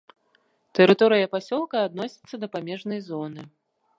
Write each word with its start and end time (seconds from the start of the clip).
Тэрыторыя 0.79 1.27
пасёлка 1.35 1.77
адносіцца 1.89 2.35
да 2.45 2.51
памежнай 2.57 2.99
зоны. 3.13 3.41